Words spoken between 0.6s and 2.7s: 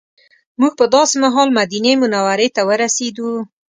په داسې مهال مدینې منورې ته